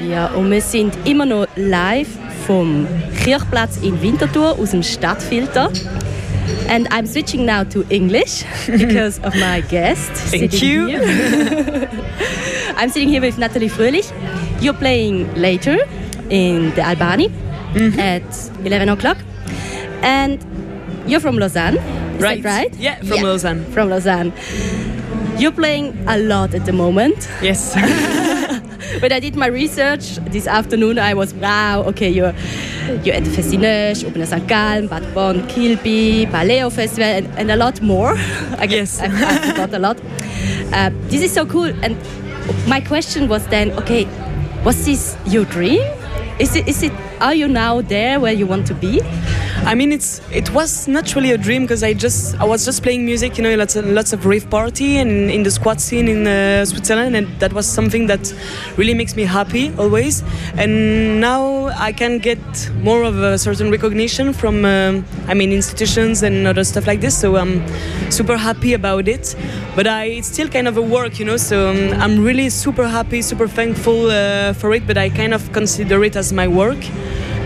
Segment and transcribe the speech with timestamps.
[0.00, 2.08] Ja, und wir sind immer noch live
[2.46, 2.86] vom
[3.24, 5.70] Kirchplatz in Winterthur aus dem Stadtfilter.
[6.68, 10.10] And I'm switching now to English because of my guest.
[10.30, 10.88] Thank you.
[12.76, 14.06] I'm sitting here with Nathalie Fröhlich.
[14.60, 15.78] You're playing later
[16.28, 17.30] in the Albani
[17.74, 18.00] Mm-hmm.
[18.00, 18.22] at
[18.64, 19.18] 11 o'clock.
[20.02, 20.38] And
[21.06, 21.76] you're from Lausanne,
[22.16, 22.42] is Right.
[22.44, 22.74] right?
[22.78, 23.64] Yeah, from Lausanne.
[23.72, 24.32] From Lausanne.
[25.38, 27.28] You're playing a lot at the moment.
[27.42, 27.74] Yes.
[29.00, 31.82] When I did my research this afternoon, I was wow.
[31.88, 32.34] Okay, you're
[33.04, 34.46] you're at the Festineuch, Open St.
[34.46, 38.14] Gallen, Bad Bonn, Kilby, Paleo Festival, and, and a lot more.
[38.58, 39.00] I guess Yes.
[39.00, 40.00] I, I forgot a lot.
[40.72, 41.72] Uh, this is so cool.
[41.82, 41.96] And
[42.66, 44.06] my question was then, okay,
[44.64, 45.82] was this your dream?
[46.38, 46.66] Is it?
[46.66, 46.92] Is it?
[47.20, 49.00] Are you now there where you want to be?
[49.66, 52.84] I mean, it's it was not really a dream because I just I was just
[52.84, 56.06] playing music, you know, lots of, lots of rave party and in the squad scene
[56.06, 58.32] in uh, Switzerland, and that was something that
[58.76, 60.22] really makes me happy always.
[60.56, 66.22] And now I can get more of a certain recognition from, um, I mean, institutions
[66.22, 67.18] and other stuff like this.
[67.20, 67.60] So I'm
[68.12, 69.34] super happy about it.
[69.74, 71.36] But I it's still kind of a work, you know.
[71.36, 74.86] So um, I'm really super happy, super thankful uh, for it.
[74.86, 76.78] But I kind of consider it as my work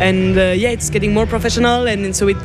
[0.00, 2.36] and uh, yeah it's getting more professional and so it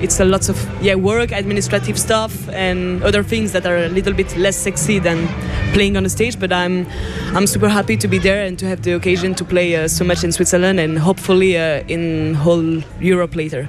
[0.00, 4.12] it's a lot of yeah work administrative stuff and other things that are a little
[4.12, 5.28] bit less sexy than
[5.72, 6.86] playing on a stage but i'm
[7.34, 10.04] i'm super happy to be there and to have the occasion to play uh, so
[10.04, 13.68] much in switzerland and hopefully uh, in whole europe later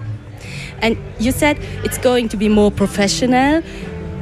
[0.81, 3.63] And you said it's going to be more professional.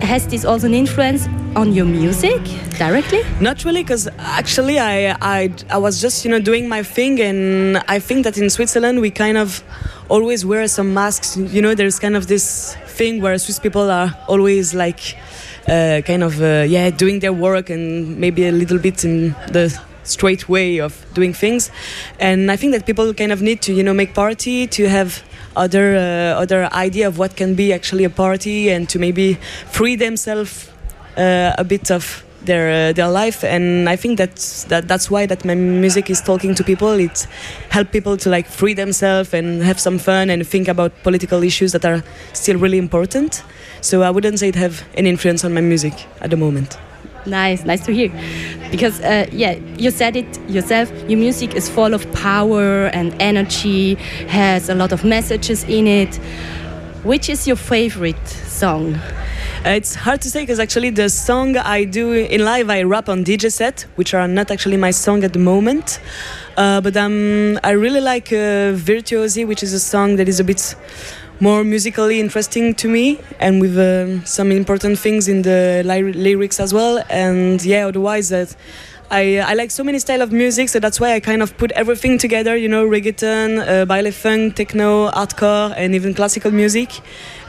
[0.02, 2.42] Has this also an influence on your music
[2.78, 3.22] directly?
[3.40, 7.78] Not really, because actually I, I I was just you know doing my thing, and
[7.88, 9.64] I think that in Switzerland we kind of
[10.10, 11.38] always wear some masks.
[11.38, 15.16] You know, there's kind of this thing where Swiss people are always like
[15.68, 19.74] uh, kind of uh, yeah doing their work and maybe a little bit in the
[20.04, 21.72] straight way of doing things,
[22.20, 25.24] and I think that people kind of need to you know make party to have
[25.56, 29.38] other uh, other idea of what can be actually a party and to maybe
[29.72, 30.70] free themselves
[31.18, 33.44] uh, a bit of their uh, their life.
[33.44, 37.00] And I think that's that that's why that my music is talking to people.
[37.00, 37.28] It
[37.70, 41.72] help people to like free themselves and have some fun and think about political issues
[41.72, 43.44] that are still really important.
[43.82, 46.78] So I wouldn't say it have an influence on my music at the moment.
[47.26, 48.12] Nice, nice to hear.
[48.74, 53.94] Because, uh, yeah, you said it yourself, your music is full of power and energy,
[54.28, 56.16] has a lot of messages in it.
[57.04, 58.96] Which is your favorite song?
[58.96, 63.10] Uh, it's hard to say because actually the song I do in live I rap
[63.10, 66.00] on DJ set, which are not actually my song at the moment.
[66.58, 70.44] Uh, but um, I really like uh, Virtuosi, which is a song that is a
[70.44, 70.76] bit
[71.44, 76.60] more musically interesting to me and with um, some important things in the ly- lyrics
[76.60, 77.04] as well.
[77.10, 78.56] And yeah, otherwise that.
[79.14, 81.56] I, uh, I like so many style of music, so that's why I kind of
[81.56, 82.58] put everything together.
[82.58, 86.90] You know, reggaeton, uh, baile funk, techno, hardcore, and even classical music.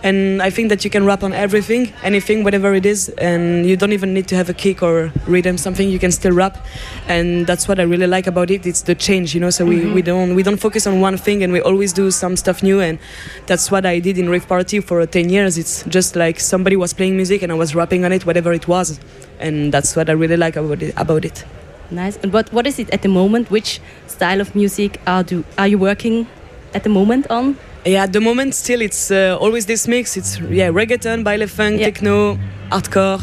[0.03, 3.79] And I think that you can rap on everything, anything, whatever it is, and you
[3.79, 5.57] don't even need to have a kick or rhythm.
[5.57, 6.59] Something you can still rap,
[7.09, 8.67] and that's what I really like about it.
[8.67, 9.49] It's the change, you know.
[9.49, 9.95] So we, mm-hmm.
[9.95, 12.83] we don't we don't focus on one thing, and we always do some stuff new.
[12.83, 12.99] And
[13.47, 15.57] that's what I did in rave party for uh, ten years.
[15.57, 18.69] It's just like somebody was playing music and I was rapping on it, whatever it
[18.69, 19.01] was,
[19.39, 20.93] and that's what I really like about it.
[20.99, 21.47] About it.
[21.91, 22.17] Nice.
[22.23, 23.51] And what, what is it at the moment?
[23.51, 26.27] Which style of music are, do, are you working
[26.75, 27.57] at the moment on?
[27.85, 30.17] Yeah, at the moment still it's uh, always this mix.
[30.17, 31.87] It's yeah, reggaeton, baile funk, Yeah.
[31.91, 32.39] techno,
[32.71, 33.21] hardcore,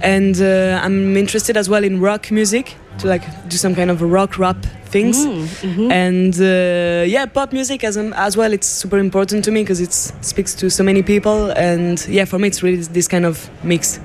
[0.00, 4.00] and uh, I'm interested as well in rock music to like do some kind of
[4.00, 5.26] rock rap things.
[5.26, 5.90] Mm, mhm.
[5.90, 8.52] And uh, yeah, pop music as as well.
[8.52, 11.50] It's super important to me because it speaks to so many people.
[11.56, 13.98] And yeah, for me, it's really this kind of mix.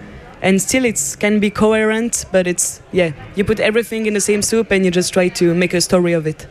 [0.45, 4.43] And still, it can be coherent, but it's yeah, you put everything in the same
[4.43, 6.45] soup and you just try to make a story of it.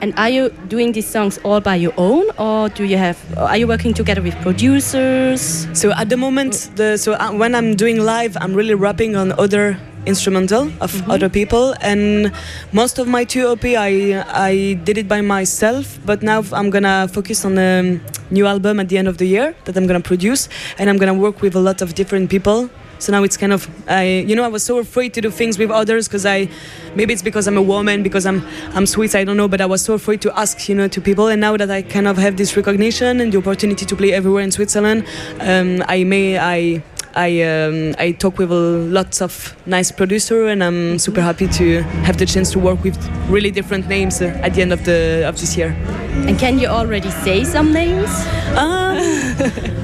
[0.00, 3.18] And are you doing these songs all by your own, or do you have?
[3.36, 5.66] Are you working together with producers?
[5.72, 9.32] So at the moment, the so uh, when I'm doing live, I'm really rapping on
[9.32, 12.30] other instrumental of other people, and
[12.72, 15.98] most of my two OP, I I did it by myself.
[16.06, 17.98] But now I'm gonna focus on a
[18.30, 20.48] new album at the end of the year that I'm gonna produce,
[20.78, 22.70] and I'm gonna work with a lot of different people.
[23.00, 25.58] So now it's kind of, I, you know, I was so afraid to do things
[25.58, 26.48] with others because I,
[26.94, 29.66] maybe it's because I'm a woman, because I'm, I'm Swiss, I don't know, but I
[29.66, 31.28] was so afraid to ask, you know, to people.
[31.28, 34.44] And now that I kind of have this recognition and the opportunity to play everywhere
[34.44, 35.06] in Switzerland,
[35.40, 36.82] um, I may, I,
[37.16, 42.18] I um, I talk with lots of nice producer, and I'm super happy to have
[42.18, 42.96] the chance to work with
[43.28, 45.74] really different names at the end of the of this year.
[46.26, 48.10] And can you already say some names?
[48.56, 48.98] Um,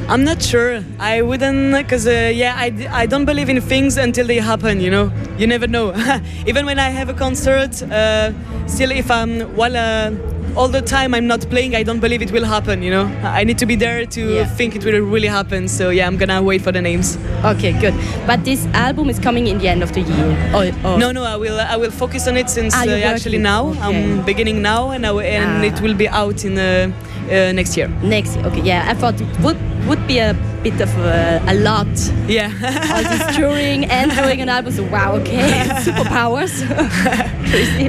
[0.09, 0.83] I'm not sure.
[0.99, 4.81] I wouldn't, because uh, yeah, I, I don't believe in things until they happen.
[4.81, 5.94] You know, you never know.
[6.47, 8.33] Even when I have a concert, uh,
[8.67, 10.36] still if I'm while.
[10.56, 12.82] All the time I'm not playing, I don't believe it will happen.
[12.82, 14.47] You know, I need to be there to Yeah.
[14.56, 15.69] think it will really happen.
[15.69, 17.19] So yeah, I'm gonna wait for the names.
[17.44, 17.93] Okay, good.
[18.26, 20.50] But this album is coming in the end of the year.
[20.55, 20.97] Oh, oh.
[20.97, 21.61] No, no, I will.
[21.61, 23.81] I will focus on it since Ah, uh, actually now Okay.
[23.87, 25.69] I'm beginning now, and I, and Ah.
[25.70, 26.88] it will be out in uh,
[27.29, 27.88] uh, next year.
[28.03, 28.47] Next year.
[28.49, 28.88] Okay, yeah.
[28.88, 29.58] I thought it would
[29.88, 30.32] would be a
[30.71, 31.87] bit of a, a lot.
[32.27, 32.51] Yeah.
[32.93, 34.73] All this touring and doing an album.
[34.73, 36.55] So wow, okay, superpowers.
[37.51, 37.85] Crazy.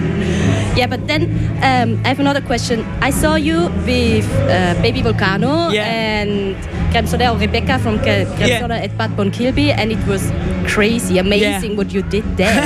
[0.79, 1.23] Yeah, but then
[1.63, 2.85] um, I have another question.
[3.01, 5.85] I saw you with uh, Baby Volcano Yeah.
[5.85, 6.55] and
[6.91, 8.83] Creme Soda or Rebecca from Cre- Creme Yeah.
[8.85, 10.31] At Bad Bonn Kilby, and it was
[10.67, 12.61] crazy, amazing what you did there.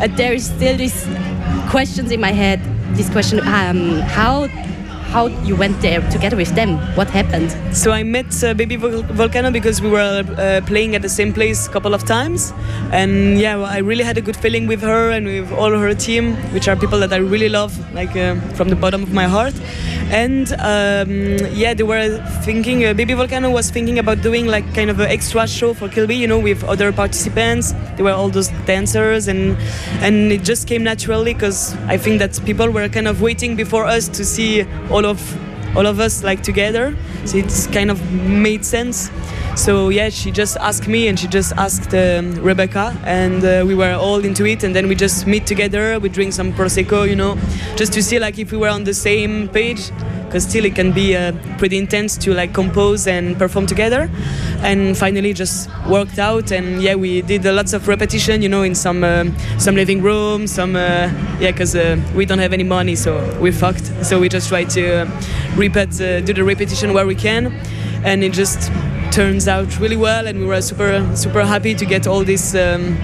[0.00, 1.06] and there is still these
[1.70, 2.60] questions in my head.
[2.96, 4.48] This question: um, How
[5.10, 6.78] how you went there together with them?
[6.96, 7.50] What happened?
[7.76, 11.32] So I met uh, Baby Vol- Volcano because we were uh, playing at the same
[11.32, 12.52] place a couple of times,
[12.92, 15.94] and yeah, well, I really had a good feeling with her and with all her
[15.94, 19.24] team, which are people that I really love, like uh, from the bottom of my
[19.24, 19.54] heart.
[20.10, 22.84] And um, yeah, they were thinking.
[22.84, 26.16] Uh, Baby Volcano was thinking about doing like kind of an extra show for Kilby,
[26.16, 27.72] you know, with other participants.
[27.94, 29.56] There were all those dancers, and
[30.00, 33.84] and it just came naturally because I think that people were kind of waiting before
[33.84, 35.20] us to see all of
[35.76, 36.96] all of us like together.
[37.24, 39.10] So it's kind of made sense.
[39.56, 43.74] So yeah she just asked me and she just asked um, rebecca and uh, we
[43.74, 44.64] were all into it.
[44.64, 45.98] And then we just meet together.
[46.00, 47.36] We drink some prosecco you know
[47.76, 49.90] just to see like if we were on the same page
[50.24, 54.08] because still it can be uh, pretty intense to like compose and perform together.
[54.62, 56.52] And finally just worked out.
[56.52, 60.00] And yeah we did uh, lots of repetition you know in some um, some living
[60.02, 63.86] room some uh, yeah because uh, we don't have any money so we fucked.
[64.04, 65.10] So we just try to uh,
[65.56, 67.52] repeat uh, do the repetition where we can
[68.04, 68.70] and it just
[69.10, 72.96] turns out really well and we were super super happy to get all this um,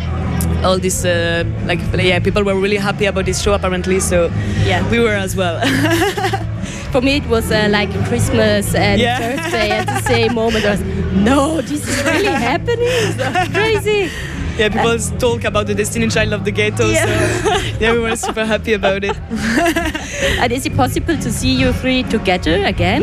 [0.64, 4.31] all this uh, like yeah people were really happy about this show apparently so
[4.64, 4.88] Yeah.
[4.90, 5.60] we were as well
[6.93, 9.19] For me, it was uh, like Christmas and Yeah.
[9.37, 10.64] birthday at the same moment.
[10.64, 10.81] I was,
[11.12, 13.12] no, this is really happening.
[13.19, 14.08] So crazy.
[14.58, 17.06] Yeah people talk about the destiny child of the ghetto Yeah.
[17.43, 19.17] so yeah we were super happy about it
[20.41, 23.03] And is it possible to see you three together again?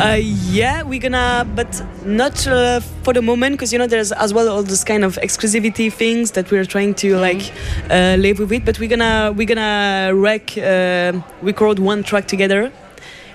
[0.00, 0.18] Uh,
[0.50, 4.48] yeah, we're gonna, but not uh, for the moment, because you know there's as well
[4.48, 7.52] all those kind of exclusivity things that we're trying to like
[7.90, 8.64] uh, live with it.
[8.64, 12.72] But we're gonna we're gonna rec uh, record one track together,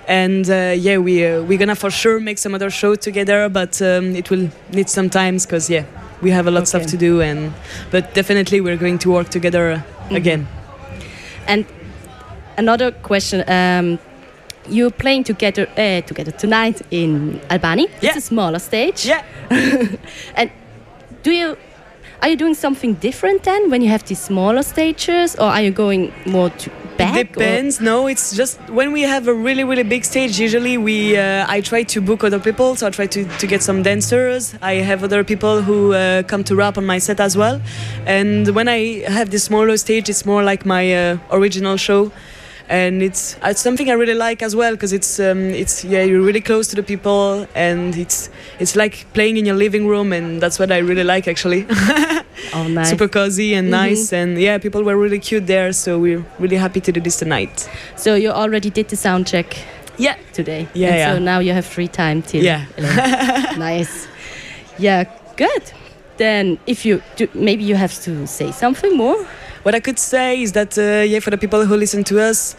[0.08, 3.48] and uh, yeah, we uh, we're gonna for sure make some other show together.
[3.48, 5.84] But um, it will need some times, because yeah,
[6.24, 7.52] we have a lot of stuff to do, and
[7.90, 10.48] but definitely we're going to work together uh, again.
[11.46, 11.66] And
[12.56, 13.44] another question.
[13.48, 13.98] Um,
[14.66, 17.86] you're playing together uh, together tonight in Albani.
[18.00, 18.08] Yeah.
[18.08, 19.06] It's a smaller stage.
[19.06, 19.22] Yeah.
[20.36, 20.50] And
[21.22, 21.56] do you
[22.22, 25.70] are you doing something different then when you have these smaller stages, or are you
[25.70, 27.16] going more to back?
[27.16, 27.80] It depends.
[27.80, 30.38] No, it's just when we have a really really big stage.
[30.38, 33.62] Usually we uh, I try to book other people, so I try to, to get
[33.62, 34.54] some dancers.
[34.62, 37.60] I have other people who uh, come to rap on my set as well.
[38.06, 42.12] And when I have this smaller stage, it's more like my uh, original show.
[42.68, 46.22] And it's it's something I really like as well because it's um, it's yeah you're
[46.22, 50.40] really close to the people and it's it's like playing in your living room and
[50.40, 51.66] that's what I really like actually.
[52.52, 52.90] Oh, nice.
[52.90, 53.70] Super cozy and Mhm.
[53.70, 57.16] nice and yeah people were really cute there so we're really happy to do this
[57.18, 57.68] tonight.
[57.96, 59.56] So you already did the sound check
[59.98, 60.16] Yeah.
[60.32, 60.66] today.
[60.74, 61.12] Yeah, And yeah.
[61.14, 62.64] So now you have free time till Yeah.
[63.58, 64.06] nice.
[64.78, 65.04] Yeah,
[65.36, 65.72] good.
[66.16, 69.16] Then if you do, maybe you have to say something more.
[69.64, 72.54] What I could say is that, uh, yeah, for the people who listen to us,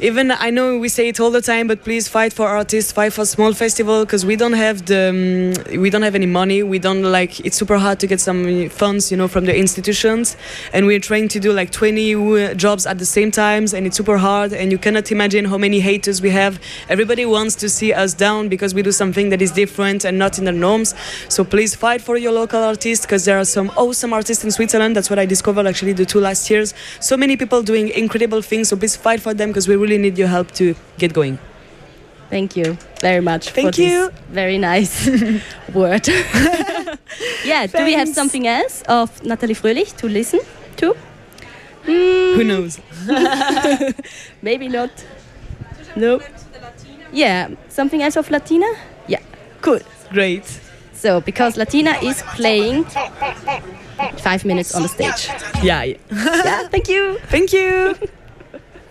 [0.00, 3.12] even I know we say it all the time, but please fight for artists, fight
[3.12, 6.62] for small festival because we don't have the um, we don't have any money.
[6.62, 10.36] We don't like it's super hard to get some funds, you know, from the institutions,
[10.72, 13.96] and we're trying to do like 20 w- jobs at the same times, and it's
[13.96, 14.52] super hard.
[14.52, 16.58] And you cannot imagine how many haters we have.
[16.88, 20.38] Everybody wants to see us down because we do something that is different and not
[20.38, 20.94] in the norms.
[21.28, 24.96] So please fight for your local artists because there are some awesome artists in Switzerland.
[24.96, 26.72] That's what I discovered actually the two last years.
[27.00, 28.68] So many people doing incredible things.
[28.70, 31.38] So please fight for them because we really need your help to get going.
[32.30, 34.10] Thank you very much Thank for you.
[34.10, 35.06] this very nice
[35.74, 36.06] word.
[37.44, 40.40] yeah, do we have something else of Nathalie Fröhlich to listen
[40.76, 40.96] to?
[41.82, 42.46] Who hmm.
[42.46, 42.80] knows?
[44.42, 44.90] Maybe not.
[45.96, 46.20] No.
[47.12, 48.66] Yeah, something else of Latina?
[49.08, 49.22] Yeah,
[49.60, 49.80] cool.
[50.12, 50.44] Great.
[50.92, 52.84] So, because Latina is playing
[54.18, 55.28] five minutes on the stage.
[55.64, 55.82] Yeah.
[55.82, 55.96] yeah.
[56.10, 57.18] yeah, thank you.
[57.28, 57.96] Thank you.